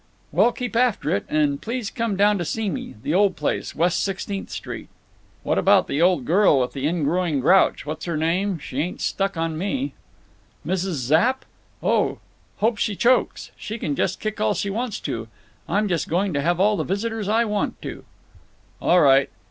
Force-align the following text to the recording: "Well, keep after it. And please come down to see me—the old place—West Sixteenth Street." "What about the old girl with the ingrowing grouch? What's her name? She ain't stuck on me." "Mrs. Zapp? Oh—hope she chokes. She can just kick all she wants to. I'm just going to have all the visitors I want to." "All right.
"Well, 0.31 0.51
keep 0.51 0.75
after 0.75 1.11
it. 1.15 1.27
And 1.29 1.61
please 1.61 1.91
come 1.91 2.15
down 2.17 2.39
to 2.39 2.43
see 2.45 2.71
me—the 2.71 3.13
old 3.13 3.35
place—West 3.35 4.03
Sixteenth 4.03 4.49
Street." 4.49 4.89
"What 5.43 5.59
about 5.59 5.87
the 5.87 6.01
old 6.01 6.25
girl 6.25 6.59
with 6.59 6.73
the 6.73 6.87
ingrowing 6.87 7.39
grouch? 7.39 7.85
What's 7.85 8.05
her 8.05 8.17
name? 8.17 8.57
She 8.57 8.79
ain't 8.79 8.99
stuck 8.99 9.37
on 9.37 9.59
me." 9.59 9.93
"Mrs. 10.65 10.93
Zapp? 10.93 11.45
Oh—hope 11.83 12.79
she 12.79 12.95
chokes. 12.95 13.51
She 13.55 13.77
can 13.77 13.95
just 13.95 14.19
kick 14.19 14.41
all 14.41 14.55
she 14.55 14.71
wants 14.71 14.99
to. 15.01 15.27
I'm 15.69 15.87
just 15.87 16.09
going 16.09 16.33
to 16.33 16.41
have 16.41 16.59
all 16.59 16.77
the 16.77 16.83
visitors 16.83 17.29
I 17.29 17.45
want 17.45 17.79
to." 17.83 18.03
"All 18.81 19.01
right. 19.01 19.29